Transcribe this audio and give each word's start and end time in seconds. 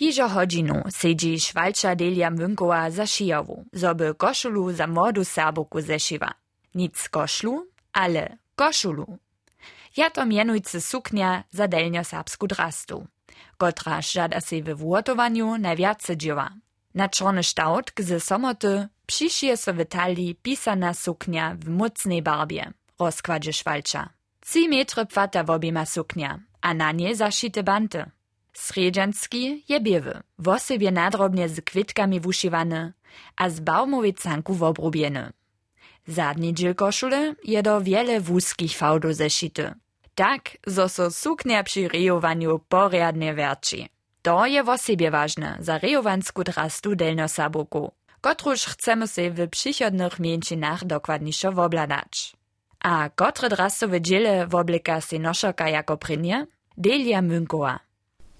Hižo 0.00 0.28
hodinu 0.28 0.82
sedzi 0.88 1.38
švalča 1.38 1.94
Delia 1.94 2.30
Münkowa 2.30 2.90
za 2.90 3.06
šijowu, 3.06 3.64
zoby 3.72 4.14
koszulu 4.14 4.72
za 4.72 4.86
młodu 4.86 5.24
Serbuku 5.24 5.80
zeszywa. 5.80 6.32
Nic 6.74 7.08
koszlu, 7.08 7.66
ale 7.92 8.38
koszulu. 8.56 9.18
Ja 9.96 10.10
to 10.10 10.26
mianujcy 10.26 10.80
suknia 10.80 11.44
za 11.50 11.68
delnio 11.68 12.04
serbsku 12.04 12.46
drastu, 12.46 13.06
kotraż 13.58 14.12
żada 14.12 14.40
se 14.40 14.62
we 14.62 14.74
włotowaniu. 14.74 15.58
Na 16.94 17.08
czarny 17.08 17.42
kształt 17.42 17.92
ze 17.98 18.20
somoty 18.20 18.88
przyszije 19.06 19.56
so 19.56 19.72
w 19.74 19.84
pisana 20.42 20.94
suknia 20.94 21.56
w 21.60 21.68
mocnej 21.68 22.22
barbie, 22.22 22.72
rozkładzie 22.98 23.52
szwalcza. 23.52 24.08
Trzy 24.40 24.68
metry 24.68 25.06
płata 25.06 25.44
w 25.44 25.50
obiema 25.50 25.86
suknia, 25.86 26.38
a 26.62 26.74
na 26.74 26.92
nie 26.92 27.16
zaszite 27.16 27.62
banty. 27.62 28.10
Sredżanski 28.52 29.64
je 29.68 29.80
biewy, 29.80 30.20
wosebie 30.38 30.90
nadrobnie 30.90 31.48
z 31.48 31.60
kwitkami 31.60 32.20
wuszywane, 32.20 32.92
a 33.36 33.50
z 33.50 33.60
baumowej 33.60 34.14
canku 34.14 34.54
wobrubieny. 34.54 35.32
Zadni 36.06 36.54
dziel 36.54 36.74
koszule 36.74 37.34
je 37.44 37.62
do 37.62 37.80
wiele 37.80 38.20
wózkich 38.20 38.76
fałdów 38.76 39.14
zeszyty. 39.14 39.74
Tak, 40.14 40.58
zo 40.66 40.88
so 40.88 41.10
suknia 41.10 41.62
przy 41.62 41.88
rejowaniu 41.88 42.58
poriadnie 42.68 43.34
werczy. 43.34 43.88
To 44.22 44.46
je 44.46 44.64
wosebie 44.64 45.10
ważne 45.10 45.56
za 45.60 45.78
rejowansku 45.78 46.44
drastu 46.44 46.96
delnosabuku, 46.96 47.92
kotruż 48.20 48.64
chcemy 48.64 49.08
se 49.08 49.30
w 49.30 49.48
przychodnych 49.48 50.18
mięczynach 50.18 50.84
dokładniejszo 50.84 51.52
wobladać. 51.52 52.36
A 52.80 53.10
kotre 53.14 53.48
drastowe 53.48 54.00
dziele 54.00 54.46
wobleka 54.46 55.00
se 55.00 55.18
noszoka 55.18 55.68
jako 55.68 55.96
prynie? 55.96 56.46
Delia 56.76 57.22
Münkowa. 57.22 57.89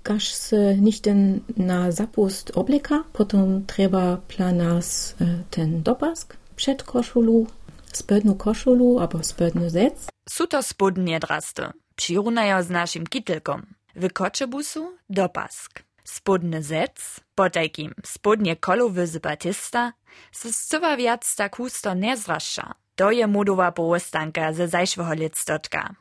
Każ 0.02 0.54
nicht 0.76 1.04
den 1.04 1.40
na 1.56 1.92
zapust 1.92 2.56
obleka, 2.56 3.04
potom 3.12 3.66
treba 3.66 4.16
planas 4.28 5.14
e, 5.20 5.44
ten 5.50 5.82
dopask 5.82 6.36
przed 6.56 6.82
koszulu, 6.82 7.46
spodnu 7.92 8.34
koszulu 8.34 8.98
albo 8.98 9.22
spodny 9.22 9.70
zec. 9.70 10.08
Su 10.28 10.46
to 10.46 10.62
spodnie 10.62 11.20
drasty. 11.20 11.62
Přirunajo 11.96 12.62
z 12.62 12.70
naszym 12.70 13.06
kitelkom. 13.06 13.66
W 13.96 14.12
koczebusu 14.12 14.96
dopask. 15.10 15.82
Spodny 16.04 16.62
zec, 16.62 17.20
potajkim 17.34 17.94
spodnie 18.04 18.56
kolowy 18.56 19.06
z 19.06 19.18
batista, 19.18 19.92
se 20.32 20.52
zcywa 20.52 20.96
wiac 20.96 21.36
tak 21.36 21.56
husto 21.56 21.94
nie 21.94 22.16
zrasza. 22.16 22.74
To 22.94 23.10
je 23.10 23.26
modowa 23.26 23.72
połostanka 23.72 24.52
ze 24.52 24.68
zajszego 24.68 25.14
lictotka. 25.14 25.94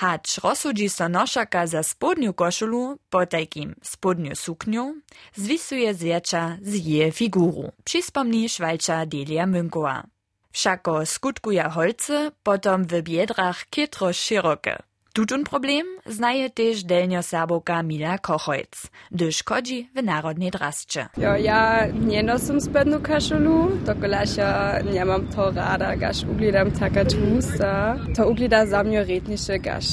Hacz 0.00 0.38
rozsudzi 0.38 0.88
so 0.88 1.08
noszaka 1.08 1.66
za 1.66 1.82
spodniu 1.82 2.32
koszulu, 2.32 2.98
potajkim 3.10 3.74
spodniu 3.82 4.36
sukniu, 4.36 4.94
zwisuje 5.36 5.94
zwiecza 5.94 6.56
z 6.62 6.86
je 6.86 7.12
figuru, 7.12 7.72
przyspomni 7.84 8.48
szwalcza 8.48 9.06
Delia 9.06 9.46
Münkowa. 9.46 10.04
Wszako 10.52 11.06
skutkuje 11.06 11.62
holce, 11.62 12.32
potom 12.42 12.84
w 12.84 13.02
biedrach 13.02 13.66
kietro 13.70 14.12
szerokie. 14.12 14.89
Tutun 15.12 15.44
problem 15.44 15.86
znaje 16.06 16.50
też 16.50 16.84
delnio 16.84 17.22
serboka 17.22 17.82
Mila 17.82 18.18
Kochojc, 18.18 18.86
gdyż 19.10 19.42
kodzi 19.42 19.88
w 19.94 20.02
narodnej 20.02 20.50
drasce. 20.50 21.08
Jo, 21.16 21.36
ja 21.36 21.86
nie 21.86 22.22
nosim 22.22 22.60
spodnu 22.60 23.00
koszulu, 23.00 23.70
dokolasza 23.86 24.78
nie 24.92 25.04
mam 25.04 25.26
to 25.26 25.50
rada, 25.50 25.96
gaż 25.96 26.24
uglidam 26.24 26.70
taka 26.70 27.04
tłusta. 27.04 27.96
To 28.16 28.28
uglida 28.28 28.66
za 28.66 28.82
mnie 28.82 29.04
rednisze, 29.04 29.58
gaż 29.58 29.84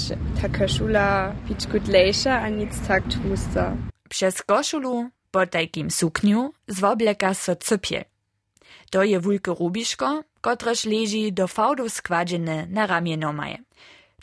ta 0.41 0.49
koszula 0.49 1.33
pić 1.47 1.67
gudlejsza, 1.67 2.41
a 2.41 2.49
nic 2.49 2.87
tak 2.87 3.03
tłusta. 3.03 3.75
Przez 4.09 4.43
koszulu, 4.43 5.09
po 5.31 5.47
takim 5.47 5.91
sukniu, 5.91 6.53
zwobleka 6.67 7.33
so 7.33 7.55
cypiel. 7.55 8.03
To 8.89 9.03
je 9.03 9.19
wulke 9.19 9.53
rubiszko, 9.59 10.23
kotreż 10.41 10.85
leży 10.85 11.31
do 11.31 11.47
fałdu 11.47 11.89
składzene 11.89 12.67
na 12.69 12.87
ramię 12.87 13.17
maje. 13.17 13.57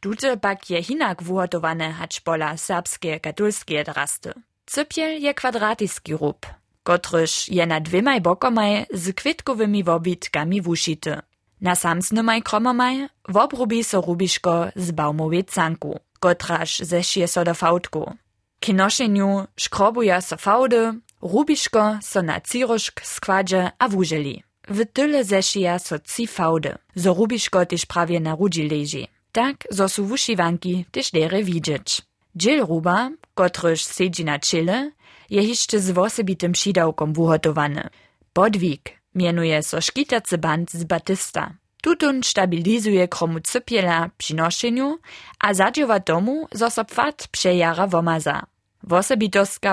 Tute 0.04 0.36
pak 0.36 0.70
je 0.70 0.82
hinak 0.82 1.22
wuhotowane 1.22 1.88
hacz 1.92 2.20
pola 2.20 2.56
serbskie 2.56 3.20
katolskie 3.20 3.84
drasty. 3.84 4.32
Cypiel 4.66 5.22
je 5.22 5.34
kwadratiski 5.34 6.12
rób, 6.16 6.46
kotryż 6.82 7.48
je 7.48 7.66
na 7.66 7.80
dwiemaj 7.80 8.20
bokomaj 8.20 8.86
z 8.92 9.12
kwitkowymi 9.12 9.84
wobitkami 9.84 10.60
wušity. 10.62 11.14
Na 11.60 11.74
samsnymaj 11.74 12.42
kromomaj 12.42 13.08
wobrubi 13.28 13.84
so 13.84 14.00
rubiško 14.00 14.66
z 14.76 14.90
baumowej 14.92 15.44
canku, 15.44 16.00
kotraż 16.20 16.78
zešije 16.78 17.28
so 17.28 17.44
do 17.44 17.54
fałdku. 17.54 18.12
K 18.60 18.72
nošenju 18.72 19.46
škrobuja 19.56 20.20
so 20.20 20.36
fałdy, 20.36 21.00
rubiško 21.22 21.98
so 22.02 22.22
na 22.22 22.40
cirošk 22.40 23.00
składze 23.04 23.70
a 23.78 23.88
wużeli. 23.88 24.42
W 24.68 24.84
tyle 24.92 25.24
zešija 25.24 25.78
so 25.78 25.98
ci 25.98 26.26
fałdy, 26.26 26.74
zo 26.94 27.14
rubiško 27.14 27.66
też 27.66 27.86
prawie 27.86 28.20
na 28.20 28.36
rudzi 28.36 28.68
leży. 28.68 29.13
Tak, 29.34 29.56
zo 29.70 29.88
su 29.88 30.06
wuszywanki 30.06 30.84
też 30.90 31.10
dere 31.10 31.42
widzieć. 31.42 32.02
Dziel 32.34 32.66
ruba, 32.66 33.10
kotryż 33.34 33.86
siedzi 33.96 34.24
na 34.24 34.38
czele, 34.38 34.90
je 35.30 35.42
jeszcze 35.42 35.80
z 35.80 35.90
wosebitym 35.90 36.52
przydałkom 36.52 37.12
wuhotowany. 37.12 37.88
Podwig 38.32 38.82
mianuje 39.14 39.62
so 39.62 39.80
szkitacy 39.80 40.38
band 40.38 40.70
z 40.72 40.84
batista. 40.84 41.54
Tutun 41.82 42.22
stabilizuje 42.22 43.08
kromu 43.08 43.40
cypiela 43.40 44.10
przy 44.18 44.34
noszeniu, 44.34 44.98
a 45.38 45.54
zadziewa 45.54 46.00
tomu, 46.00 46.48
zo 46.52 46.70
so 46.70 46.84
pfat 46.84 47.28
przejara 47.30 47.86
womaza. 47.86 48.46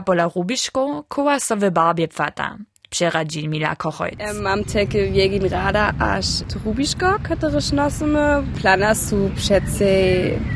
Pola 0.05 0.29
rubiszko 0.35 1.03
koła 1.07 1.39
so 1.39 1.57
w 1.57 1.71
barbie 1.71 2.07
pfata. 2.07 2.57
Przeradzi 2.91 3.47
Mila 3.50 3.75
Kochojc. 3.75 4.19
Ähm, 4.19 4.41
mam 4.41 4.63
takie 4.63 5.12
wiegin 5.12 5.50
rada, 5.50 5.94
aż 6.00 6.25
to 6.47 6.59
rubiszko, 6.66 7.19
które 7.24 7.52
nosimy. 7.74 8.44
Plana 8.62 8.96
są 8.96 9.29
przece 9.35 9.85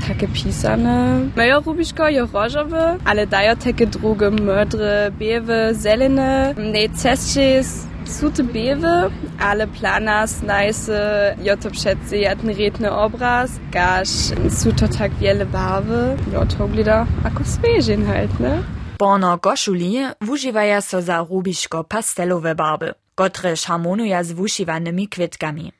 takie 0.07 0.27
pisane. 0.27 1.19
Moje 1.35 1.59
rubiszko 1.65 2.09
je 2.09 2.21
różowe, 2.33 2.97
ale 3.05 3.27
dają 3.27 3.55
takie 3.55 3.87
drugie 3.87 4.31
modre, 4.31 5.11
biewe, 5.19 5.73
zelene. 5.73 6.55
Nie 6.73 6.89
cescie 6.89 7.63
są 8.05 8.31
te 8.31 8.43
biewe, 8.43 9.09
ale 9.39 9.67
plana 9.67 10.27
znajse, 10.27 11.35
jo 11.43 11.57
to 11.57 11.71
przece 11.71 12.17
jeden 12.17 12.55
redny 12.57 12.91
obraz, 12.91 13.51
gaż 13.71 14.07
są 14.49 14.71
to 14.71 14.87
tak 14.87 15.13
wiele 15.13 15.45
barwy. 15.45 16.17
Jo 16.33 16.45
to 16.45 16.67
glida 16.67 17.05
ako 17.23 17.43
svežin 17.43 18.05
halt, 18.05 18.39
ne? 18.39 18.74
Porno 18.97 19.37
koszuli 19.37 19.97
wużywaja 20.21 20.81
so 20.81 21.01
za 21.01 21.17
rubiško 21.29 21.83
pastelowe 21.83 22.55
barby, 22.55 22.93
kotreż 23.15 23.65
harmonuja 23.65 24.23
z 24.23 24.31
wuszywanymi 24.31 25.07
kwitkami. 25.07 25.71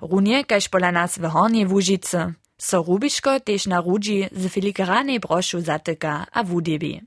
Runie, 0.00 0.44
kaž 0.44 0.68
pola 0.68 0.92
nas 0.92 1.18
w 1.18 1.24
Hornie 1.24 1.66
Łużycy, 1.66 2.34
so 2.58 2.82
rubiško 2.82 3.40
też 3.40 3.66
na 3.66 3.80
rudzi 3.80 4.28
z 4.32 4.52
filigranej 4.52 5.20
broszu 5.20 5.60
zatyka 5.60 6.26
a 6.32 6.44
wudybi. 6.44 7.00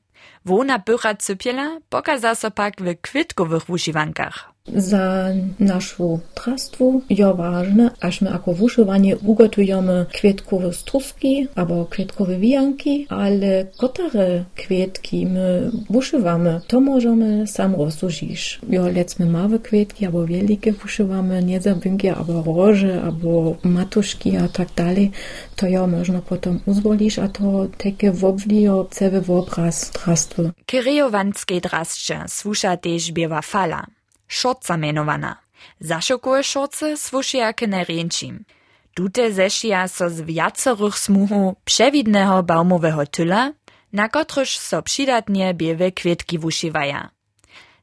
Wona 0.45 0.79
pycha 0.79 1.15
cypiela 1.15 1.79
pokaza 1.89 2.35
so 2.35 2.51
pak 2.51 2.81
w 2.81 2.95
kwitkowych 3.01 3.65
wuszywankach. 3.65 4.55
Za 4.73 5.29
naszą 5.59 6.19
trastwu 6.33 7.01
je 7.09 7.33
ważne, 7.33 7.91
aż 8.01 8.21
my 8.21 8.29
jako 8.29 8.53
wuszywanie 8.53 9.17
ugotujemy 9.17 10.05
kwietkowe 10.13 10.73
struski 10.73 11.47
albo 11.55 11.85
kwietkowe 11.85 12.37
wijanki, 12.37 13.07
ale 13.09 13.65
kotare 13.77 14.45
kwietki 14.55 15.25
my 15.25 15.71
wuszywamy, 15.89 16.61
to 16.67 16.81
możemy 16.81 17.47
sam 17.47 17.75
rozsużyć. 17.75 18.59
Jo, 18.69 18.87
lecmy 18.87 19.25
małe 19.25 19.59
kwietki 19.59 20.05
albo 20.05 20.25
wielkie 20.25 20.73
wuszywamy, 20.73 21.43
nie 21.43 21.61
zabynki, 21.61 22.09
albo 22.09 22.43
roże, 22.55 23.01
albo 23.03 23.55
matuszki 23.63 24.37
a 24.37 24.47
tak 24.47 24.67
dalej, 24.75 25.11
to 25.55 25.67
jo 25.67 25.87
można 25.87 26.21
potem 26.21 26.59
uzwolić, 26.65 27.19
a 27.19 27.27
to 27.27 27.67
takie 27.77 28.11
wobwlio 28.11 28.87
cewy 28.91 29.33
obraz 29.33 29.91
trastwy. 30.35 30.63
Kirejovanskiej 30.65 31.61
drasce 31.61 32.25
słusza 32.27 32.77
też 32.77 33.11
biewa 33.11 33.41
fala, 33.41 33.87
szorca 34.27 34.77
mianowana. 34.77 35.35
Zaszokuje 35.79 36.43
szorce 36.43 36.97
słusza 36.97 37.53
k 37.53 37.67
nerjenčim. 37.67 38.45
Tute 38.93 39.31
zeszija 39.31 39.87
so 39.87 40.09
z 40.09 40.21
wiacorych 40.21 40.97
smuhu 40.99 41.55
przewidnego 41.65 42.43
baumowego 42.43 43.05
tyla, 43.05 43.51
na 43.93 44.09
kotryż 44.09 44.57
so 44.57 44.81
przydatnie 44.81 45.53
biewe 45.53 45.91
kwietki 45.91 46.39
wuszywaja. 46.39 47.09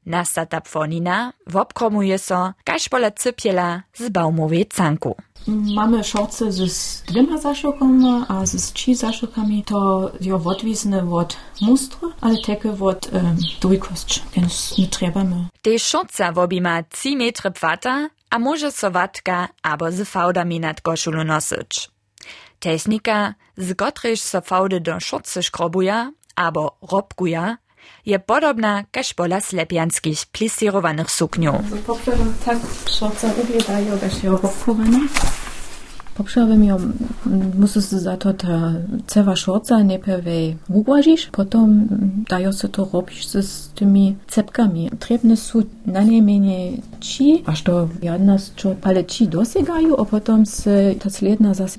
Nastata 0.07 0.61
pfonina 0.61 1.33
wobkromuje 1.47 2.19
so, 2.19 2.53
kaž 2.65 2.89
pola 2.89 3.11
cypiela 3.11 3.83
z 3.95 4.09
baumowej 4.09 4.67
canku. 4.67 5.17
Mamy 5.47 6.05
szorce 6.05 6.53
z 6.53 7.03
dwiema 7.03 7.39
zaszokami, 7.39 8.25
a 8.29 8.47
z 8.47 8.73
trzy 8.73 8.95
zaszokami 8.95 9.65
to 9.65 10.11
jo 10.21 10.41
odwisne 10.45 11.13
od 11.13 11.37
mustra, 11.61 12.09
ale 12.21 12.37
takie 12.47 12.73
od 12.81 13.13
um, 13.13 13.37
dwójkość, 13.61 14.23
więc 14.37 14.79
nie 14.79 14.89
trzebamy. 14.89 15.49
Te 15.63 15.79
szorca 15.79 16.33
wobima 16.33 16.83
3 16.83 17.17
metry 17.17 17.51
pfata, 17.51 18.09
a 18.31 18.39
może 18.39 18.73
so 18.73 18.91
watka 18.91 19.49
abo 19.63 19.93
z 19.93 20.09
fałdami 20.09 20.61
nad 20.61 20.81
koszulu 20.81 21.25
nosyć. 21.25 21.91
Technika, 22.59 23.35
z 23.57 23.75
kotryż 23.75 24.21
so 24.21 24.41
fałdy 24.41 24.81
do 24.81 25.01
szorce 25.01 25.43
szkrobuja, 25.43 26.13
abo 26.37 26.77
robkuja, 26.93 27.57
je 28.07 28.19
podobna 28.19 28.85
kaž 28.91 29.13
pola 29.15 29.41
slepianskich 29.41 30.27
plisirovaných 30.33 31.11
sukňov. 31.11 31.63
Poprzedem 31.87 32.35
tak 32.45 32.59
szorce 32.91 33.29
wyglądają, 33.35 33.99
że 33.99 34.27
ją 34.27 34.33
rokowane. 34.37 35.01
Poprzedem 36.15 36.65
ją 36.65 36.77
musisz 37.59 37.85
za 37.85 38.17
to 38.17 38.33
ta 38.33 38.73
cewa 39.07 39.37
szorca 39.37 39.85
najpierw 39.85 40.25
ugłazisz, 40.69 41.27
potem 41.33 41.89
dają 42.29 42.53
się 42.53 42.69
to 42.69 42.89
robić 42.93 43.29
z 43.29 43.69
tymi 43.69 44.17
cepkami. 44.29 44.91
Trzebne 44.99 45.37
są 45.37 45.63
na 45.87 46.01
najmniej 46.01 46.83
ci, 47.01 47.43
aż 47.47 47.63
do 47.63 47.89
jedna 48.03 48.39
z 48.39 48.55
čo 48.55 48.75
pale 48.75 49.05
ci 49.05 49.29
dosiegają, 49.29 49.97
a 49.97 50.05
potem 50.05 50.47
se 50.47 50.95
ta 50.99 51.11
sledna 51.11 51.55
zas 51.55 51.79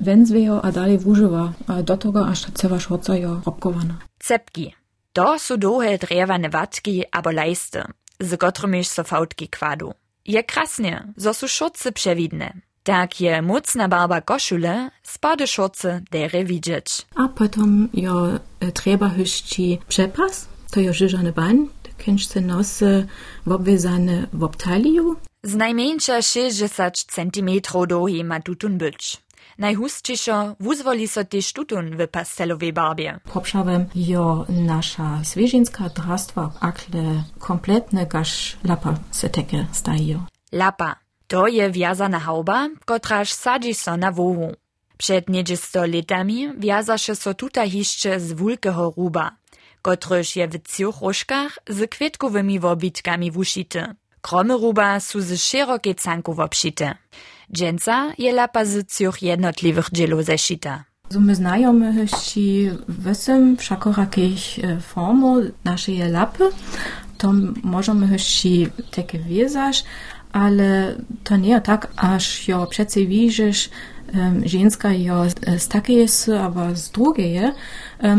a 0.62 0.72
dalej 0.72 1.00
używa, 1.06 1.54
a 1.68 1.84
do 1.84 1.98
tego 1.98 2.28
aż 2.28 2.42
ta 2.42 2.52
cewa 2.54 2.80
szorca 2.80 3.18
jo 3.18 3.42
robkowana. 3.46 3.94
Cepki. 4.20 4.83
To 5.14 5.38
sú 5.38 5.62
dlhé 5.62 6.02
drevané 6.02 6.50
vatki 6.50 7.06
abo 7.06 7.30
lejsty, 7.30 7.86
z 8.18 8.34
kotrymiež 8.34 8.90
so 8.90 9.06
fautki 9.06 9.46
kwadu. 9.46 9.94
Je 10.26 10.42
krasnie, 10.42 11.14
zo 11.14 11.38
sú 11.38 11.46
šoce 11.46 11.94
przewidne. 11.94 12.66
Tak 12.84 13.22
je 13.22 13.42
mocna 13.42 13.88
barba 13.88 14.26
koszule, 14.26 14.90
spade 15.06 15.48
šoce 15.48 16.02
dere 16.12 16.44
widzieć. 16.44 17.06
A 17.16 17.30
potem 17.30 17.90
jo 17.94 18.40
e, 18.60 18.72
trzeba 18.72 19.10
hyszci 19.10 19.80
przepas, 19.88 20.48
to 20.72 20.80
jo 20.80 20.94
żyżany 20.94 21.32
bań, 21.32 21.70
kęć 21.98 22.28
se 22.28 22.42
nosy 22.42 23.08
obwiązane 23.46 24.28
w 24.34 24.44
obtaliju. 24.44 25.16
Z 25.44 25.56
najmniejsza 25.56 26.22
60 26.22 27.06
cm 27.16 27.50
długi 27.88 28.24
ma 28.24 28.40
tutun 28.42 28.78
być. 28.78 29.23
Najhustšiszo 29.58 30.56
wuzwoli 30.60 31.08
so 31.08 31.24
też 31.24 31.54
tutun 31.54 31.98
w 31.98 32.08
pastelowej 32.08 32.74
barbie. 32.74 33.20
Poprzałem 33.34 33.86
jo 33.96 34.46
nasza 34.50 35.20
zwierzęcka 35.24 35.90
drastwa 35.90 36.52
akle 36.60 37.24
kompletne 37.40 38.06
gasz 38.06 38.58
lapa 38.64 38.94
se 39.12 39.30
teke 39.30 39.66
stają. 39.72 40.26
Lapa. 40.52 40.96
To 41.28 41.48
je 41.48 41.72
wiazana 41.72 42.20
hauba, 42.20 42.70
kotraż 42.86 43.34
sadzi 43.34 43.74
so 43.74 43.98
na 43.98 44.12
wowu. 44.12 44.54
Przed 44.98 45.30
niedzisto 45.30 45.86
latami 45.86 46.50
wiazaše 46.58 47.16
so 47.16 47.34
tuta 47.34 47.66
hiszcze 47.66 48.20
z 48.20 48.34
wulkeho 48.34 48.94
ruba, 48.98 49.32
kotryż 49.82 50.36
je 50.36 50.48
w 50.48 50.58
ciuchruszkach 50.62 51.60
z 51.70 51.90
kwietkowymi 51.90 52.60
wobitkami 52.60 53.32
wuszity. 53.32 53.96
Kromy 54.22 54.54
ruba 54.54 55.00
su 55.00 55.22
z 55.22 55.42
szerokie 55.42 55.96
canku 55.96 56.34
wobšite. 56.34 56.96
Dżęca 57.54 58.14
je 58.18 58.34
lapa 58.34 58.66
z 58.66 58.98
ciuch 58.98 59.22
jednotliwych 59.22 59.90
dzielów 59.92 60.26
zeszita. 60.26 60.84
So 61.10 61.20
my 61.20 61.36
znajomy 61.36 61.94
hyści 61.94 62.70
wysym 62.88 63.58
wszakorakich 63.58 64.42
formu 64.82 65.42
naszej 65.64 65.98
lapy, 65.98 66.44
to 67.18 67.34
możemy 67.64 68.08
hyści 68.08 68.68
takie 68.92 69.20
wiązać, 69.20 69.84
ale 70.32 70.96
to 71.24 71.38
nie 71.38 71.62
tak, 71.62 71.88
aż 71.96 72.48
jo 72.48 72.68
przece 72.70 73.06
widzisz, 73.06 73.70
ženska 74.46 74.92
jo 74.92 75.26
z 75.58 75.68
takeje 75.68 76.08
s, 76.08 76.30
aber 76.30 76.76
z 76.76 76.92
drugeje, 76.92 77.54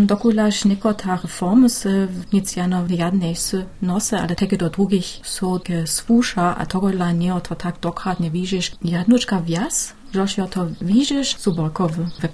dokulaž 0.06 0.64
nekotare 0.64 1.28
formy 1.28 1.70
se 1.70 2.08
nic 2.32 2.56
jano 2.56 2.86
jadnej 2.88 3.36
s 3.36 3.56
nose, 3.82 4.20
ale 4.20 4.34
takie 4.34 4.56
do 4.56 4.69
drugich 4.70 5.20
so 5.22 5.58
ke 5.58 5.86
svúša 5.86 6.56
a 6.58 6.66
togola 6.66 7.12
nie 7.12 7.32
to 7.42 7.54
tak 7.54 7.81
dokradne 7.81 8.31
widzisz 8.31 8.72
jadnučka 8.82 9.40
vias, 9.40 9.94
Žož 10.14 10.38
jo 10.38 10.46
to 10.46 10.66
widzisz 10.81 11.36
subokowy 11.38 12.06
we. 12.20 12.28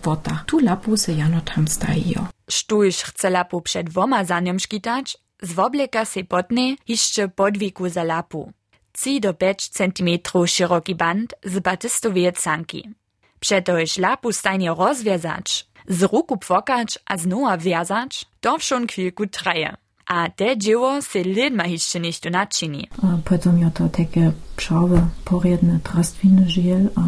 Tu 0.46 0.58
lapu 0.58 0.96
se 0.96 1.12
jano 1.12 1.40
tam 1.40 1.68
stajo. 1.68 2.26
Sztuś 2.50 3.02
chce 3.02 3.30
lapu 3.30 3.60
przed 3.60 3.90
dwoma 3.90 4.24
za 4.24 4.40
nią 4.40 4.58
szkitać, 4.58 5.16
z 5.42 5.52
wobleka 5.52 6.04
se 6.04 6.24
potnie 6.24 6.76
jeszcze 6.88 7.28
podwiku 7.28 7.88
za 7.88 8.04
lapu. 8.04 8.52
3 8.92 9.20
do 9.20 9.34
5 9.34 9.68
cm 9.68 10.08
szeroki 10.46 10.94
band 10.94 11.34
z 11.44 11.58
batistowej 11.58 12.32
canki. 12.32 12.99
Přetož 13.40 13.98
lapu 13.98 14.32
stajnie 14.32 14.74
rozwiązać, 14.74 15.66
z 15.88 16.02
ruku 16.02 16.36
płakać 16.36 16.98
a 17.06 17.16
znowa 17.16 17.58
wiązać, 17.58 18.26
to 18.40 18.58
wszon 18.58 18.86
chwilku 18.86 19.26
traje. 19.26 19.76
A 20.06 20.28
te 20.30 20.58
dzieło 20.58 21.02
se 21.02 21.22
lidma 21.22 21.66
jeszcze 21.66 22.00
nicht 22.00 22.30
naczyni. 22.30 22.88
Potem 23.24 23.58
jo 23.58 23.70
to 23.74 23.88
takie 23.88 24.32
pszczoły, 24.56 25.00
porjedne 25.24 25.78
trastwiny 25.82 26.50
žiel, 26.50 26.88
a 26.96 27.00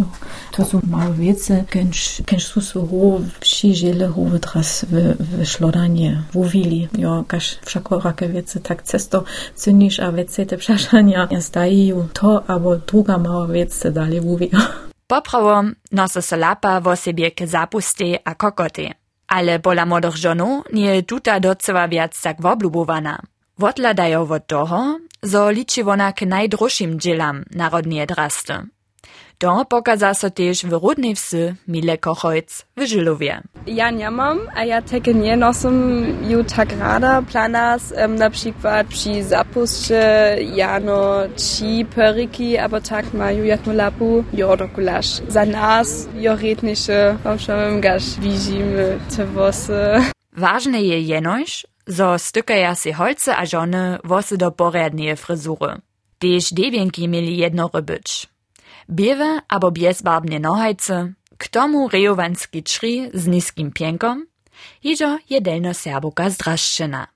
jo, 0.00 0.06
to 0.50 0.64
są 0.64 0.80
małe 0.84 1.12
wiece, 1.12 1.64
kęż, 1.70 2.22
kęż 2.26 2.44
su 2.46 2.60
su 2.60 2.86
ho 2.86 3.20
wsi 3.40 3.74
žiele 3.74 4.08
ho 4.08 4.24
wytras 4.24 4.84
w, 4.84 5.16
w 5.20 5.46
szlodanie, 5.46 6.22
w 6.32 6.36
uwili. 6.36 6.88
Jo, 6.98 7.24
każ 7.28 7.58
wszakorake 7.64 8.28
wiece 8.28 8.60
tak 8.60 8.82
cesto 8.82 9.24
cynisz, 9.54 10.00
a 10.00 10.12
wiece 10.12 10.46
te 10.46 10.56
przeszania 10.56 11.28
stają 11.40 12.08
to, 12.12 12.44
albo 12.46 12.76
druga 12.76 13.18
mała 13.18 13.46
wiece 13.46 13.92
dalej 13.92 14.20
w 14.20 14.26
uwili. 14.26 14.52
Poprawo 15.06 15.62
nosi 15.92 16.22
so 16.22 16.36
lapa 16.36 16.80
w 16.80 16.88
osobie 16.88 17.30
k 17.30 17.46
zapuste 17.46 18.18
a 18.24 18.34
kokoty. 18.34 18.90
Ale 19.28 19.60
pola 19.60 19.86
młodych 19.86 20.16
żonów 20.16 20.64
nie 20.72 21.02
tuta 21.02 21.40
docewa 21.40 21.88
wiac 21.88 22.22
tak 22.22 22.42
woblubowana. 22.42 23.18
Wodladają 23.58 24.30
od 24.30 24.46
toho, 24.46 24.98
zo 25.22 25.50
liczy 25.50 25.84
ona 25.84 26.12
k 26.12 26.26
najdroższym 26.26 27.00
dzielam 27.00 27.44
narodnie 27.50 28.06
drasty. 28.06 28.54
Don 29.40 29.58
rapoka 29.58 29.96
zasotež 29.96 30.64
v 30.64 30.72
rodnivse 30.72 31.56
Mile 31.66 31.96
Kochojc 31.96 32.62
v 32.76 32.86
Žilovje. 32.86 33.40
Jan 33.66 33.98
jamam, 33.98 34.38
a 34.54 34.62
ja 34.62 34.80
teken 34.80 35.24
je 35.24 35.36
nosom 35.36 35.74
jutak 36.22 36.72
rada 36.78 37.22
planas, 37.22 37.92
um, 37.92 38.18
například 38.18 38.86
při 38.86 39.22
zapusče 39.22 40.36
jano 40.38 41.26
či 41.36 41.86
periki, 41.94 42.58
abo 42.58 42.80
tak 42.80 43.12
maju 43.12 43.44
jak 43.44 43.66
mulapu 43.66 44.24
jordokulaš. 44.32 45.06
Za 45.28 45.44
nás 45.44 46.08
joretniše, 46.14 47.18
obšamem 47.34 47.80
gaš 47.80 48.18
vížime 48.18 48.98
te 49.16 49.24
vose. 49.24 50.00
Vážne 50.36 50.82
je 50.82 51.00
jenojš, 51.00 51.66
so 51.88 52.18
stykaja 52.18 52.74
si 52.74 52.92
holce 52.92 53.34
a 53.34 53.44
žone 53.44 53.98
vose 54.04 54.36
do 54.36 54.50
porednie 54.50 55.16
frizure. 55.16 55.78
Dež 56.20 56.52
devienki 56.52 57.08
mieli 57.08 57.38
jedno 57.38 57.70
rybyč. 57.74 58.33
Biewe 58.88 59.40
abo 59.48 59.70
bezbarbne 59.70 60.40
nohajce, 60.40 61.12
k 61.38 61.48
tomu 61.48 61.88
rejowanski 61.88 62.62
czri 62.62 63.10
z 63.14 63.26
niskim 63.26 63.72
piękom, 63.72 64.26
iżo 64.82 65.18
jedelno 65.30 65.74
serbuka 65.74 66.30
zdraszczyna. 66.30 67.06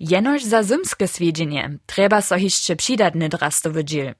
Jenoż 0.00 0.44
za 0.44 0.62
zymskie 0.62 1.08
swiedzenie 1.08 1.70
trzeba 1.86 2.20
so 2.20 2.36
jeszcze 2.36 2.76
przydatny 2.76 3.28
drastowy 3.28 3.84
dziel, 3.84 4.14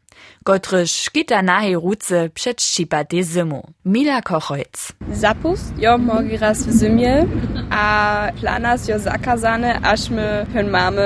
kotryż 0.44 0.90
szkita 0.90 1.42
nahej 1.42 1.74
ruce 1.74 2.28
przedszczypa 2.34 3.04
tej 3.04 3.24
zymu. 3.24 3.70
Mila 3.84 4.22
Kochojc. 4.22 4.92
Zapust 5.12 5.78
jo 5.78 5.98
mogi 5.98 6.36
raz 6.36 6.66
w 6.66 6.80
zimie, 6.80 7.26
a 7.70 8.28
planas 8.40 8.88
jo 8.88 8.98
zakazane, 8.98 9.80
aż 9.80 10.10
my 10.10 10.46
pen 10.52 10.70
mamy 10.70 11.02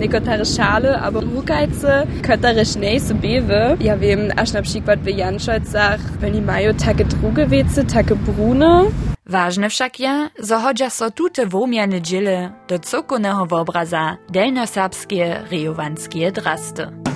niekotare 0.00 0.44
szale, 0.44 0.98
aber 1.00 1.24
rukajce, 1.24 2.06
kötare 2.22 2.64
sznej 2.64 3.00
so 3.00 3.14
bewe. 3.14 3.76
Ja 3.80 3.96
wiem, 3.98 4.32
aż 4.36 4.52
na 4.52 4.62
przykład 4.62 5.00
w 5.00 5.08
Janszojcach, 5.08 6.00
wenn 6.20 6.34
i 6.34 6.42
mają 6.42 6.74
takie 6.74 7.04
drugie 7.04 7.46
wiece, 7.46 7.84
takie 7.84 8.16
brune, 8.16 8.84
Ważne 9.28 9.70
wszak 9.70 10.00
je, 10.00 10.30
zo 10.38 10.58
hodźa 10.58 10.90
so 10.90 11.10
tute 11.10 11.46
womiane 11.46 12.02
dziele 12.02 12.52
do 12.68 12.78
cokoneho 12.78 13.46
wobraza 13.46 14.16
delnoserbskie 14.28 15.44
rejowanskie 15.50 16.32
drasty. 16.32 17.07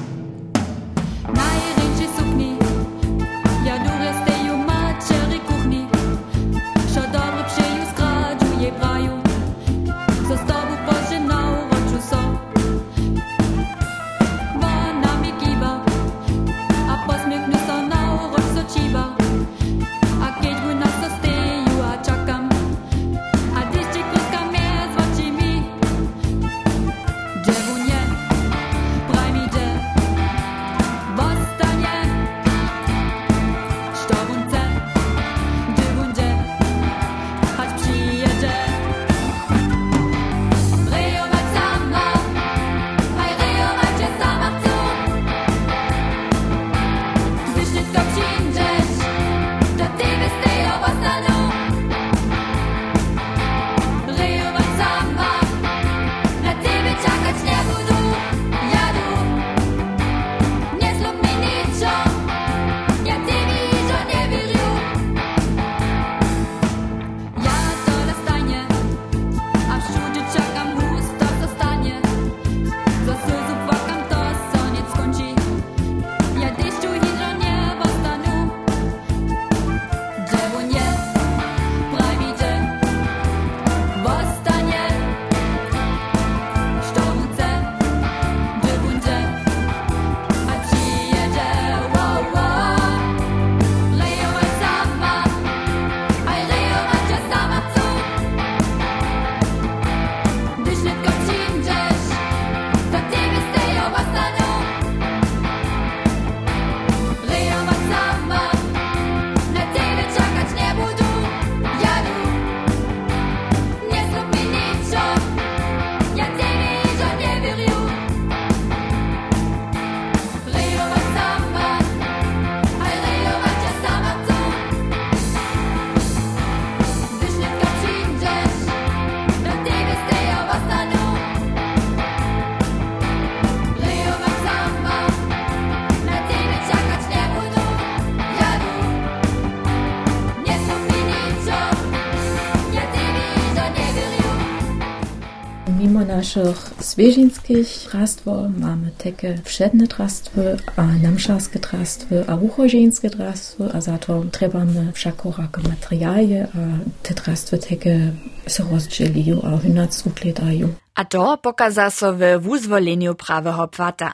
Naszych 146.16 146.59
zwierzynskich 146.78 147.69
trastwo 147.90 148.49
mamy 148.59 148.90
takie 148.99 149.38
wszedne 149.45 149.87
trastwy, 149.87 150.57
a 150.76 150.83
namszarskie 150.83 151.59
trastwy, 151.59 152.25
a 152.28 152.35
uchożeńskie 152.35 153.11
trastwy, 153.11 153.64
a 153.75 153.81
za 153.81 153.99
to 153.99 154.25
trzebamy 154.33 154.92
wszakorakie 154.92 155.62
materiały, 155.69 156.47
a 156.54 156.62
te 157.02 157.14
trastwy 157.14 157.59
takie 157.59 158.12
się 158.49 158.64
rozdzieliją, 158.73 159.42
a 159.42 159.59
hynac 159.59 160.07
ukledają. 160.07 160.69
A 160.95 161.04
to 161.04 161.38
pokaza 161.38 161.90
so 161.90 162.12
w 162.12 162.21
wuzwoleniu 162.40 163.14
prawego 163.14 163.69
płata. 163.69 164.12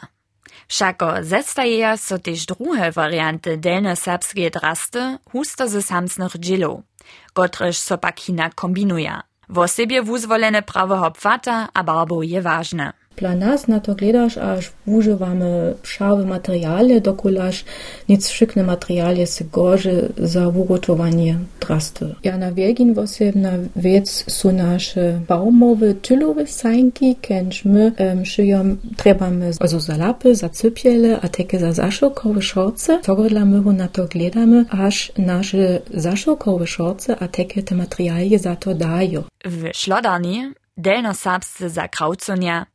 Všako 0.68 1.06
zestajeja 1.22 1.96
so 1.96 2.18
tež 2.18 2.46
druhe 2.46 2.92
varianty 2.92 3.56
delno-serbskie 3.56 4.50
drasty 4.50 5.18
husto 5.32 5.68
ze 5.68 5.82
samsnych 5.82 6.36
dżilów, 6.38 6.80
kotrež 7.32 7.78
so 7.78 7.98
pak 7.98 8.20
hina 8.20 8.50
kombinuja. 8.50 9.27
Wo 9.48 9.68
sobie 9.68 10.02
wuzwolene 10.02 10.62
prawego 10.62 11.10
płata 11.10 11.68
a 11.74 11.84
barbo 11.84 12.22
je 12.22 12.42
ważne. 12.42 12.92
Dla 13.18 13.34
na 13.68 13.80
to 13.80 13.94
gledaš, 13.94 14.38
až 14.38 14.72
używamy 14.87 15.75
szałe 15.82 16.25
materialy, 16.25 17.00
dokulaż 17.00 17.64
nic 18.08 18.28
szykne 18.28 18.62
materialy 18.62 19.26
se 19.26 19.44
gorze 19.44 20.08
za 20.18 20.48
ugotowanie 20.48 21.38
drasty. 21.60 22.14
Ja 22.25 22.38
na 22.38 22.52
wiegin 22.52 22.94
wosebna 22.94 23.50
wiec 23.76 24.25
są 24.28 24.52
nasze 24.52 25.20
baumowe 25.28 25.94
tylowe 25.94 26.46
sajnki, 26.46 27.16
kenč 27.20 27.64
my 27.64 27.92
um, 27.98 28.25
szyjom 28.25 28.76
trebamy 28.96 29.50
also 29.60 29.80
za 29.80 29.96
lapy, 29.96 30.34
za 30.34 30.48
cypiele, 30.48 31.20
a 31.20 31.28
teke 31.28 31.58
za 31.58 31.72
zaszokowe 31.72 32.42
szorce. 32.42 32.98
Tego 33.02 33.28
dla 33.28 33.44
my 33.44 33.72
na 33.72 33.88
to 33.88 34.04
gledamy, 34.04 34.64
aż 34.70 35.12
nasze 35.18 35.80
zaszokowe 35.94 36.66
szorce, 36.66 37.16
a 37.18 37.28
teke 37.28 37.62
te 37.62 37.75
materialy 37.75 38.38
za 38.38 38.56
to 38.56 38.75
dają. 38.75 39.22
W 39.44 39.70
Szlodarni 39.72 40.52
delno-serbscy 40.76 41.68
zakrauconia 41.70 42.66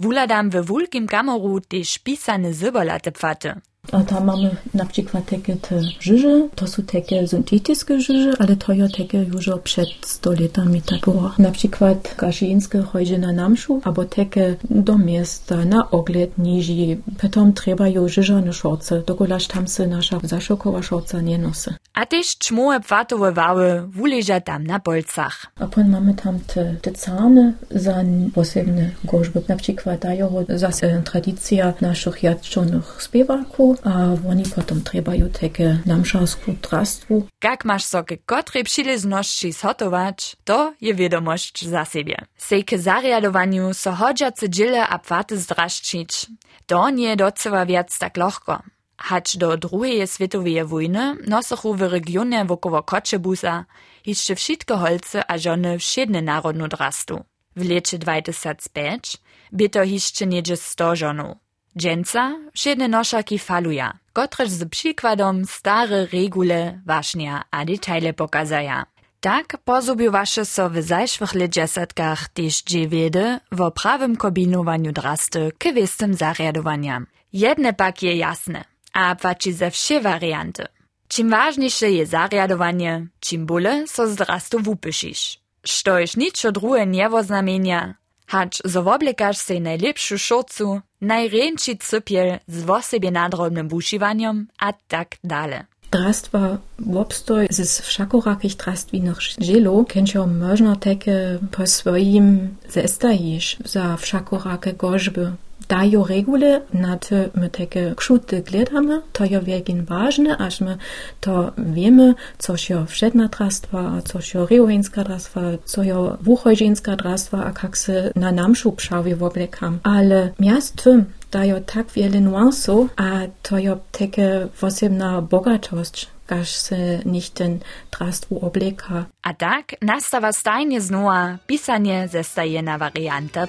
Wuladam 0.00 0.50
we 0.50 0.62
wulkim 0.62 1.06
kamoru 1.06 1.60
tež 1.60 1.98
pisane 1.98 2.54
zybolate 2.54 3.12
pfaty. 3.12 3.54
A 3.92 4.02
tam 4.04 4.24
mamy 4.24 4.56
na 4.74 4.84
przykład 4.84 5.26
takie 5.26 5.56
te 5.56 5.80
żyże, 6.00 6.48
to 6.54 6.66
są 6.66 6.82
takie 6.82 7.28
syntetyczne 7.28 8.00
żyże, 8.00 8.32
ale 8.38 8.56
to 8.56 8.72
jest 8.72 8.96
takie 8.96 9.18
już 9.18 9.50
przed 9.64 9.88
100 10.06 10.32
latami 10.32 10.82
tak 10.82 11.00
było. 11.00 11.32
Na 11.38 11.50
przykład 11.50 12.14
kaszyńskie 12.16 12.82
chodzi 12.82 13.18
na 13.18 13.32
namszu, 13.32 13.80
albo 13.84 14.04
takie 14.04 14.56
do 14.70 14.98
miasta, 14.98 15.64
na 15.64 15.90
ogled 15.90 16.38
niżej. 16.38 17.02
Potem 17.20 17.52
trzeba 17.52 17.88
już 17.88 18.12
żyżane 18.12 18.52
szorce, 18.52 19.02
dokolaż 19.06 19.46
tam 19.46 19.66
się 19.66 19.86
nasza 19.86 20.20
zaszokowa 20.22 20.82
szorca 20.82 21.20
nie 21.20 21.38
nosy. 21.38 21.74
A 21.94 22.06
tež 22.06 22.38
čmoje 22.38 22.80
pfatowe 22.80 23.32
wały 23.32 23.86
wuleža 23.86 24.40
tam 24.40 24.66
na 24.66 24.78
polcach. 24.78 25.46
A 25.56 25.66
potem 25.66 25.90
mamy 25.90 26.14
tam 26.14 26.40
te, 26.40 26.76
te 26.82 26.90
carny 26.92 27.54
za 27.70 28.04
posebne 28.34 28.90
gorzby. 29.04 29.42
Na 29.48 29.56
przykład 29.56 30.00
dają 30.00 30.44
zase 30.48 31.02
tradycja 31.02 31.72
naszych 31.80 32.22
jadczonych 32.22 32.98
śpiewaków, 33.04 33.78
a 33.86 33.90
oni 34.30 34.44
potem 34.54 34.82
trebają 34.82 35.28
takie 35.28 35.78
namszarsku 35.86 36.52
drastwu. 36.70 37.26
Jak 37.44 37.64
masz 37.64 37.84
so 37.84 38.04
ke 38.04 38.16
kotrej 38.16 38.64
przylezności 38.64 39.52
zhotować, 39.52 40.36
to 40.44 40.74
je 40.80 40.94
wiadomość 40.94 41.68
za 41.68 41.84
siebie. 41.84 42.16
Sej 42.36 42.64
ke 42.64 42.78
zariadowaniu 42.78 43.74
so 43.74 43.92
hodžiace 43.92 44.48
dżile 44.48 44.88
a 44.88 44.98
pfaty 44.98 45.38
zdraszczyć. 45.38 46.26
To 46.66 46.90
nie 46.90 47.16
docewa 47.16 47.66
wiac 47.66 47.98
tak 47.98 48.16
lochko. 48.16 48.73
Hać 48.96 49.36
do 49.36 49.56
drugiej 49.56 50.06
światowej 50.06 50.64
wojny 50.64 51.16
nosochu 51.26 51.74
w 51.74 51.82
regionie 51.82 52.44
wokoło 52.44 52.82
Koczebusa 52.82 53.64
jeszcze 54.06 54.34
wszystkie 54.34 54.74
holce 54.74 55.30
a 55.30 55.38
żony 55.38 55.78
wszedne 55.78 56.22
narodnu 56.22 56.68
drastu. 56.68 57.24
W 57.56 57.68
lecie 57.68 57.98
2005 57.98 59.16
by 59.52 59.68
to 59.68 59.82
jeszcze 59.82 60.26
niedzie 60.26 60.56
100 60.56 60.96
żonów. 60.96 61.36
Dżęca 61.78 62.34
wszedne 62.54 62.88
noszaki 62.88 63.38
faluja, 63.38 63.98
kotreż 64.12 64.50
z 64.50 64.68
przykładom 64.68 65.44
stare 65.44 66.06
regule 66.06 66.80
ważnia 66.86 67.44
a 67.50 67.64
detale 67.64 68.12
pokazaja. 68.12 68.86
Tak 69.20 69.56
pozobiowaše 69.64 70.44
so 70.44 70.70
w 70.70 70.82
zajszwych 70.82 71.34
ledźasetkach 71.34 72.28
też 72.28 72.62
dziewiedy 72.62 73.38
wo 73.52 73.70
prawym 73.70 74.16
kombinowaniu 74.16 74.92
drasty 74.92 75.52
k 75.58 75.72
wistym 75.72 76.14
zariadowania. 76.14 77.02
Jedne 77.32 77.72
pak 77.72 78.02
je 78.02 78.16
jasne, 78.16 78.64
a 78.94 79.16
płaci 79.16 79.52
ze 79.52 79.70
wsie 79.70 80.00
warianty. 80.00 80.64
Czym 81.08 81.30
ważniejsze 81.30 81.90
je 81.90 82.06
zariadowanie, 82.06 83.06
czym 83.20 83.46
bóle 83.46 83.86
so 83.86 84.08
z 84.08 84.14
drastu 84.14 84.56
wupyšiš. 84.60 85.20
Štož 85.66 86.16
ničo 86.16 86.52
druhe 86.52 86.86
nie 86.86 87.08
woznamienia, 87.08 87.94
hacz 88.26 88.60
zo 88.64 88.82
woblekaš 88.82 89.36
sej 89.36 89.60
najlepšu 89.60 90.18
šorcu, 90.18 90.80
najręczy 91.00 91.76
cypiel 91.76 92.38
z 92.46 92.62
wosebie 92.62 93.10
nadrobnym 93.10 93.68
wuszywaniem, 93.68 94.48
a 94.58 94.72
tak 94.88 95.16
dalej. 95.24 95.60
Drastwa 95.90 96.58
wobstoj 96.78 97.46
z 97.50 97.80
wszakorakich 97.80 98.54
drastwinych 98.56 99.18
żelo, 99.20 99.84
kęcio 99.84 100.26
można 100.26 100.76
takie 100.76 101.38
po 101.50 101.66
swoim 101.66 102.56
zestajisz 102.68 103.56
za 103.64 103.96
wszakorakie 103.96 104.72
gorzby. 104.72 105.32
Dajo 105.74 106.04
regule, 106.04 106.60
na 106.72 106.96
te 106.96 107.30
my 107.34 107.50
takie 107.50 107.94
krzute 107.96 108.42
gledamy, 108.42 109.02
to 109.12 109.24
je 109.24 109.40
wielkin 109.40 109.84
ważne, 109.84 110.36
aż 110.36 110.60
my 110.60 110.76
to 111.20 111.52
wiemy, 111.58 112.14
co 112.38 112.56
się 112.56 112.86
wszedna 112.86 113.28
drastwa, 113.28 114.02
co 114.04 114.20
się 114.20 114.46
rejoinska 114.46 115.04
drastwa, 115.04 115.40
co 115.64 115.84
się 115.84 116.16
wuchojżinska 116.20 116.96
drastwa, 116.96 117.38
a 117.38 117.52
jak 117.62 117.78
se 117.78 118.12
na 118.16 118.32
namszu 118.32 118.72
pszawie 118.72 119.16
woblekam. 119.16 119.78
Ale 119.82 120.32
miast 120.40 120.88
dają 121.30 121.62
tak 121.62 121.90
wiele 121.90 122.20
nuansów, 122.20 122.90
a 122.96 123.10
to 123.42 123.58
jest 123.58 123.80
takie 123.92 124.48
wosebna 124.60 125.22
bogatość, 125.22 126.08
każ 126.26 126.48
se 126.48 126.76
nicht 127.04 127.34
ten 127.34 127.58
drastwu 127.98 128.46
obleka. 128.46 129.04
A 129.22 129.34
tak 129.34 129.64
nastawa 129.82 130.32
stajnie 130.32 130.80
znowa 130.80 131.38
pisanie 131.46 132.08
zestaje 132.08 132.62
na 132.62 132.78
warianta 132.78 133.46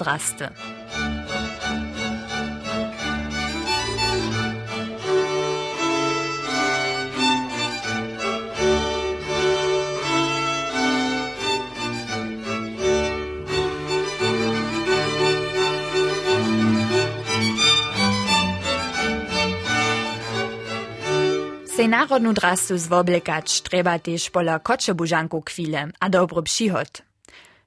Sej 21.85 21.91
narodnu 21.91 22.33
drastu 22.33 22.77
zwoblekać 22.77 23.61
treba 23.61 23.99
też 23.99 24.29
pola 24.29 24.59
koczebużanku 24.59 25.41
chwilę, 25.41 25.87
a 25.99 26.09
dobry 26.09 26.41
przychod. 26.43 27.01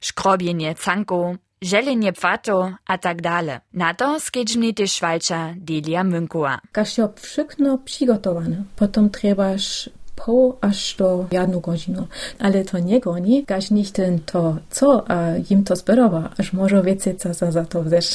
Szkrobienie 0.00 0.74
canku, 0.74 1.36
żelenie 1.62 2.12
pfato, 2.12 2.72
a 2.86 2.98
tak 2.98 3.22
dalej. 3.22 3.58
Na 3.72 3.94
to 3.94 4.20
skedźmnie 4.20 4.74
też 4.74 4.92
szwalcza 4.92 5.54
Delia 5.56 6.04
Münkowa. 6.04 6.58
Każ 6.72 6.98
je 6.98 7.08
wszystko 7.16 7.78
przygotowane. 7.84 8.64
Potem 8.76 9.10
trebasz 9.10 9.90
po 10.16 10.56
aż 10.60 10.94
do 10.96 11.26
jedną 11.32 11.60
godzinę. 11.60 12.06
Ale 12.38 12.64
to 12.64 12.78
nie 12.78 13.00
goni, 13.00 13.44
nicht 13.70 13.94
ten 13.94 14.18
to 14.18 14.56
co, 14.70 15.10
a 15.10 15.36
im 15.50 15.64
to 15.64 15.76
zbiorowa, 15.76 16.30
aż 16.38 16.52
może 16.52 16.82
więcej 16.82 17.16
co 17.16 17.52
za 17.52 17.64
to 17.64 17.82
wzesz. 17.82 18.10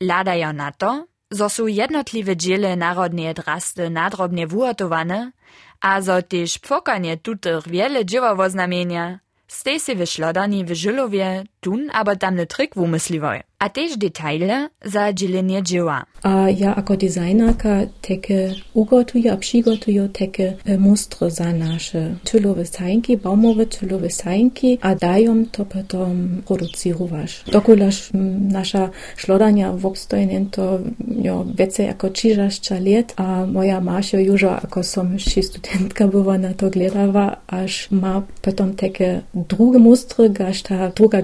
Ladają 0.00 0.52
na 0.52 0.72
to, 0.72 1.06
zo 1.30 1.48
su 1.48 1.68
jednotliwe 1.68 2.36
dziele 2.36 2.76
narodnie 2.76 3.34
drasty 3.34 3.90
nadrobnie 3.90 4.46
wuhotowane, 4.46 5.32
a 5.80 6.00
zo 6.00 6.22
też 6.22 6.58
pfokanie 6.58 7.16
tutych 7.16 7.68
wiele 7.68 8.04
dzieła 8.04 8.34
woznamienia, 8.34 9.20
stej 9.48 9.80
se 9.80 9.94
w 9.94 10.06
szlodani 10.06 10.64
w 10.64 10.72
Żylowie, 10.72 11.44
tun 11.64 11.90
aber 11.92 12.16
tamny 12.18 12.46
trik 12.46 12.74
wumysliwoj. 12.74 13.40
A 13.58 13.68
też 13.68 13.96
detaile 13.96 14.68
za 14.84 15.12
dzielenie 15.12 15.62
dzieła. 15.62 16.04
A 16.22 16.50
ja 16.50 16.74
jako 16.76 16.96
designerka 16.96 17.68
takie 18.08 18.54
ugotuję, 18.74 19.32
a 19.32 19.36
przygotuję 19.36 20.08
takie 20.12 20.56
e, 20.64 20.78
mustry 20.78 21.30
za 21.30 21.52
nasze 21.52 22.14
tylowe 22.24 22.66
sajnki, 22.66 23.16
baumowe 23.16 23.66
tylowe 23.66 24.10
sajnki, 24.10 24.78
a 24.80 24.94
dają 24.94 25.46
to 25.46 25.64
potem 25.64 26.42
producirować. 26.46 27.44
Dokulaż 27.52 28.10
nasza 28.48 28.90
szlodania 29.16 29.72
w 29.72 29.86
obstojnie 29.86 30.46
to 30.50 30.78
jo, 31.22 31.46
jako 31.78 32.10
30 32.10 32.74
lat, 32.74 33.14
a 33.16 33.46
moja 33.46 33.80
Masio 33.80 34.18
już 34.18 34.42
jako 34.42 34.82
som 34.82 35.12
jeszcze 35.12 35.42
studentka 35.42 36.08
była 36.08 36.38
na 36.38 36.54
to 36.54 36.70
gledała, 36.70 37.36
aż 37.46 37.90
ma 37.90 38.22
potem 38.42 38.74
takie 38.74 39.20
drugie 39.34 39.78
mustry, 39.78 40.30
gaż 40.30 40.62
ta 40.62 40.88
druga 40.88 41.22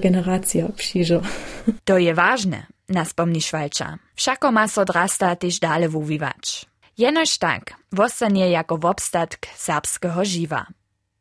To 1.84 1.98
je 1.98 2.14
ważne, 2.14 2.66
naspomni 2.88 3.40
Švalča. 3.42 3.98
Všako 4.14 4.52
ma 4.52 4.68
so 4.68 4.84
drasta 4.84 5.36
też 5.36 5.58
dale 5.58 5.88
wuwiwać. 5.88 6.66
Jenož 6.98 7.38
tak, 7.38 7.74
wostanie 7.92 8.50
jako 8.50 8.78
wobstatk 8.78 9.46
serbskiego 9.56 10.24
żywa. 10.24 10.66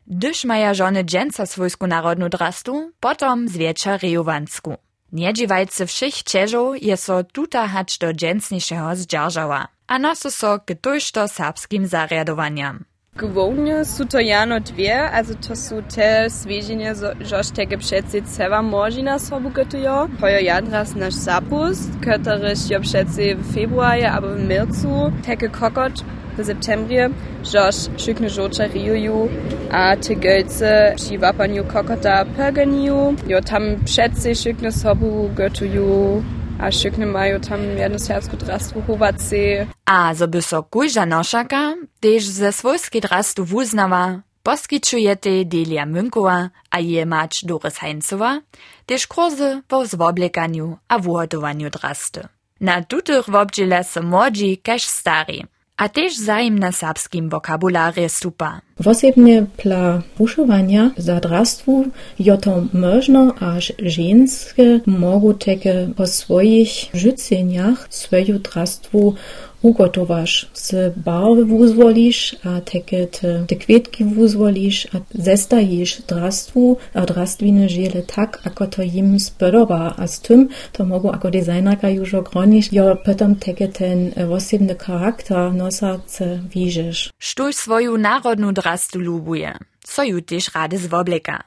Gdyż 0.08 0.46
maja 0.46 0.74
żony 0.74 1.04
dżęca 1.04 1.46
swojsku 1.46 1.88
narodnu 1.88 2.30
drastu, 2.30 2.92
potom 3.00 3.48
zwiecza 3.48 3.98
rejowansku. 3.98 4.78
Nie 5.12 5.34
dziwajce 5.34 5.86
všich 5.86 6.24
čežov 6.24 6.78
je 6.82 6.98
so 6.98 7.24
tuta 7.24 7.68
hać 7.68 7.98
do 7.98 8.14
dżęsniejszego 8.14 8.96
zdzierżała, 8.96 9.68
a 9.88 10.00
nosu 10.00 10.32
so 10.32 10.60
k 10.60 10.76
tujšto 10.82 11.28
serbskim 11.28 11.88
zariadowaniam. 11.88 12.86
Głównie 13.24 13.86
są 13.86 14.08
to 14.08 14.20
jano 14.20 14.60
dwie, 14.60 15.02
also 15.02 15.34
to 15.48 15.56
są 15.56 15.84
te 15.96 16.30
zwierzenia, 16.30 16.94
żoż 17.22 17.50
tege 17.50 17.78
przece 17.78 18.22
cewa 18.22 18.62
możina 18.62 19.20
sobu 19.20 19.50
gotują. 19.50 20.08
Hojo 20.22 20.40
jadras 20.40 20.96
nasz 20.96 21.14
zapust, 21.14 21.90
któryś 22.02 22.70
jo 22.70 22.80
przece 22.80 23.36
w 23.36 23.54
februarze 23.54 24.12
albo 24.12 24.28
w 24.28 24.50
marcu, 24.50 25.12
tege 25.26 25.50
kokot 25.50 25.94
w 26.38 26.46
septembrie, 26.46 27.10
żoż 27.44 27.76
szykne 27.98 28.30
żocze 28.30 28.68
riuju, 28.68 29.30
a 29.72 29.96
te 29.96 30.16
gölce 30.16 30.96
przy 30.96 31.20
łapaniu 31.20 31.64
kokota 31.64 32.26
perganiu. 32.26 33.16
Jo 33.28 33.42
tam 33.42 33.64
przece 33.86 34.36
szykne 34.36 34.72
sobu 34.72 35.30
gotują 35.36 36.24
a 36.60 36.68
šikne 36.68 37.08
majú 37.08 37.40
tam 37.40 37.64
jednu 37.64 37.96
serbskú 37.96 38.36
drastu 38.36 38.84
chovací. 38.84 39.64
A 39.88 40.12
zo 40.12 40.28
by 40.28 40.42
so 40.44 40.60
kujža 40.68 41.08
nošaka, 41.08 41.80
tež 42.04 42.28
ze 42.28 42.52
svojskej 42.52 43.02
drastu 43.08 43.48
wuznava, 43.48 44.28
poskyčujete 44.44 45.48
Delia 45.48 45.88
Münkova 45.88 46.52
a 46.52 46.78
je 46.84 47.06
mać 47.08 47.48
Doris 47.48 47.80
Heinzova, 47.80 48.44
tež 48.84 49.08
kurzy 49.08 49.64
vo 49.72 49.88
zwoblekaniu 49.88 50.78
a 50.92 51.00
wuhotowaniu 51.00 51.72
drasty. 51.72 52.28
Na 52.60 52.84
tutych 52.84 53.32
wobdziele 53.32 53.84
so 53.84 54.04
młodzi 54.04 54.60
kaž 54.60 54.84
stari 54.84 55.48
a 55.80 55.90
też 55.90 56.18
zaim 56.18 56.60
na 56.60 56.72
serbskim 56.72 57.30
wokabularje 57.30 58.10
stupa. 58.10 58.62
Wosebnie 58.80 59.46
pla 59.58 60.02
puszowania 60.18 60.92
zadrastwu 60.98 61.86
joto 62.20 62.64
można 62.74 63.34
aż 63.40 63.74
żeńskie 63.80 64.80
mogą 64.86 65.34
takie 65.34 65.90
po 65.96 66.08
swoich 66.08 66.70
życeniach 66.94 67.88
swoją 67.90 68.40
drastwu 68.40 69.16
ugotowaš, 69.62 70.50
z 70.54 70.98
barwy 70.98 71.46
wuzwolisz, 71.46 72.36
a 72.44 72.62
takie 72.62 73.08
te, 73.08 73.46
te 73.48 73.56
kwietki 73.56 74.06
wuzwolisz, 74.06 74.88
a 74.96 74.98
zestajisz 75.14 76.02
drastwu, 76.02 76.78
a 76.94 77.06
drastwiny 77.06 77.70
žiele 77.70 78.02
tak, 78.02 78.42
ako 78.46 78.68
to 78.68 78.82
im 78.84 79.20
spodoba, 79.20 79.94
a 79.98 80.08
z 80.08 80.20
tym 80.22 80.50
to 80.74 80.86
mogą 80.86 81.12
jako 81.12 81.32
designerka 81.32 81.90
już 81.90 82.14
ogronić, 82.14 82.74
jo 82.74 82.98
potem 83.06 83.36
takie 83.36 83.68
ten 83.68 84.12
osebny 84.32 84.76
charakter 84.76 85.54
nosarce 85.54 86.40
widzisz. 86.50 87.10
Sztuj 87.20 87.54
swoją 87.54 87.98
narodną 87.98 88.54
drastu 88.54 89.00
lubuje, 89.00 89.58
co 89.84 90.04
ju 90.04 90.22
też 90.22 90.56
rady 90.56 90.78
z 90.78 90.88
wobleka. 90.88 91.44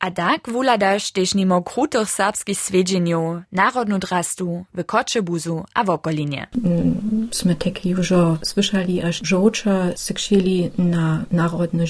A 0.00 0.10
tak 0.10 0.48
wuladaš 0.48 1.12
tež 1.12 1.34
nimo 1.34 1.62
krutych 1.62 2.10
serbskich 2.10 2.58
svedženjov, 2.58 3.42
narodnu 3.52 3.98
drastu 3.98 4.64
w 4.74 4.84
Koczebuzu 4.84 5.64
a 5.74 5.84
w 5.84 5.90
okolinie. 5.90 6.46
Mm, 6.64 7.28
sme 7.32 7.54
taki 7.54 7.88
już 7.90 8.12
słyszeli, 8.42 9.02
aż 9.02 9.20
żołcza 9.22 9.96
se 9.96 10.14
chcieli 10.14 10.70
na 10.78 11.24
narodny 11.30 11.84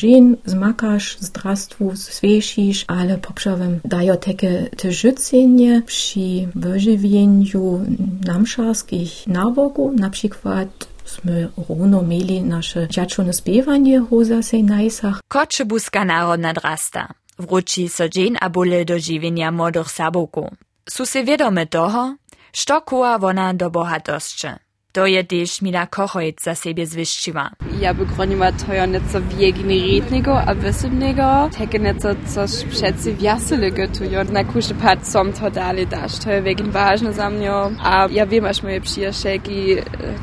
zmakasz, 0.45 1.17
zdrastwu, 1.21 1.97
zwiesisz, 1.97 2.85
ale 2.87 3.19
poprzowem 3.19 3.81
dają 3.85 4.17
takie 4.17 4.71
te 4.77 4.93
życenie 4.93 5.83
przy 5.87 6.49
wyżywieniu 6.55 7.85
namszarskich 8.27 9.27
nawogu, 9.27 9.93
na 9.93 10.11
przykład 10.11 10.69
sme 11.05 11.49
równo 11.69 12.03
mieli 12.03 12.43
nasze 12.43 12.89
dziaczone 12.89 13.33
spiewanie 13.33 14.01
hoza 14.01 14.43
sej 14.43 14.65
najsach. 14.65 15.21
Koczebuska 15.29 16.05
narodna 16.05 16.53
drasta. 16.53 17.15
Wróci 17.39 17.89
so 17.89 18.09
dzień 18.09 18.37
a 18.41 18.51
bóle 18.51 18.85
do 18.85 18.99
żywienia 18.99 19.53
młodych 19.53 19.91
sabowków. 19.91 20.51
Su 20.89 21.07
se 21.07 21.25
wiadome 21.25 21.67
toho, 21.67 22.15
što 22.53 22.81
kuła 22.81 23.19
wona 23.19 23.55
do 23.55 23.71
bohatosće. 23.71 24.59
To 24.93 25.07
je 25.07 25.25
też 25.25 25.63
Mila 25.63 25.87
Kochojc 25.87 26.43
za 26.43 26.55
siebie 26.55 26.87
zwyściła. 26.87 27.51
Ja 27.81 27.95
by 27.95 28.07
groniła 28.07 28.53
to 28.53 28.73
ja 28.73 28.87
nieco 28.87 29.21
wiegini 29.21 30.01
rednego 30.01 30.41
a 30.41 30.55
wysybnego, 30.55 31.51
takie 31.59 31.79
nieco 31.79 32.09
coś 32.27 32.65
przeci 32.65 33.15
wiaselego 33.15 33.89
tu 33.89 34.05
ja 34.05 34.25
na 34.25 34.45
kuszy 34.45 34.75
pat 34.75 34.99
to 35.41 35.51
dalej 35.51 35.87
dasz. 35.87 36.19
To 36.19 36.31
je 36.31 36.43
wiegin 36.43 36.71
ważne 36.71 37.13
za 37.13 37.31
mnie. 37.31 37.53
A 37.83 38.09
ja 38.11 38.27
wiem, 38.27 38.45
aż 38.45 38.63
moje 38.63 38.81
przyjacielki 38.81 39.77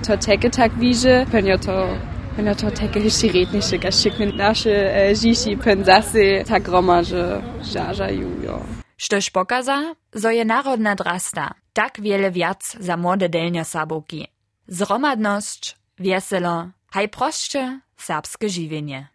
to 0.07 0.17
takie 0.17 0.49
tak 0.49 0.71
widzę, 0.79 1.25
pewnie 1.31 1.59
to 1.59 1.87
Wenn 2.37 2.55
to 2.55 2.71
takie 2.71 3.01
historytnische 3.01 3.79
gaszykne 3.79 4.25
nasze 4.25 5.13
dzieci 5.15 5.57
pensasy 5.57 6.43
tak 6.47 6.63
groma, 6.63 7.03
że 7.03 7.41
żarzają, 7.61 8.41
jo. 8.43 8.59
Štož 8.97 9.29
pokaza, 9.29 9.95
zo 10.13 10.29
je 10.29 10.45
narodna 10.45 10.95
drasta 10.95 11.53
tak 11.73 12.01
wiele 12.01 12.31
wiac 12.31 12.77
za 12.79 12.97
młode 12.97 13.29
delnia 13.29 13.63
sabowki. 13.63 14.27
Zromadność, 14.67 15.75
wieselo, 15.99 16.69
haj 16.91 17.09
proście 17.09 17.79
serbskie 17.97 18.49
żywienie. 18.49 19.07